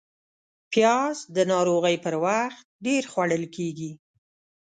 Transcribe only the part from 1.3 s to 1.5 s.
د